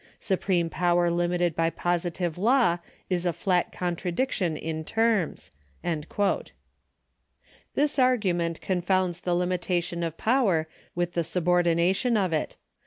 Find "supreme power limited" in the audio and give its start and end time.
0.33-1.55